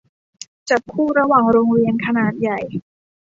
[0.69, 2.59] จับคู่ระหว่างโรงเรียนขนาดใหญ่